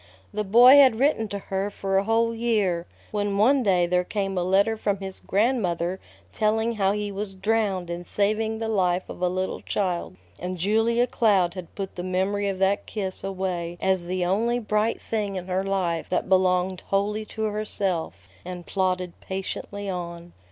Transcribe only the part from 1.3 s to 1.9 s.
her